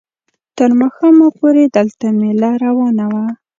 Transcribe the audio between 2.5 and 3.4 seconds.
روانه وه.